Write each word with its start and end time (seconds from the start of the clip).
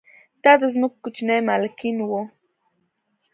دا 0.43 0.53
د 0.61 0.63
ځمکو 0.73 0.97
کوچني 1.03 1.39
مالکین 1.49 1.97
وو 2.07 2.21